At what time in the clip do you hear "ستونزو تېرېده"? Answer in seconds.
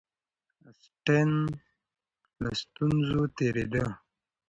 2.61-3.85